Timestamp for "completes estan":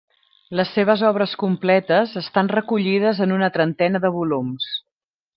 1.41-2.49